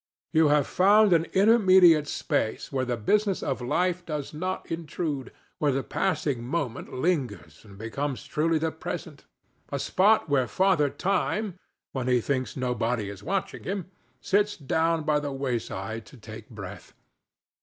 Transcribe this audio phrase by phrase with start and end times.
[0.33, 5.71] You have found an intermediate space where the business of life does not intrude, where
[5.71, 9.25] the passing moment lingers and becomes truly the present;
[9.71, 11.59] a spot where Father Time,
[11.91, 16.95] when he thinks nobody is watching him, sits down by the wayside to take breath.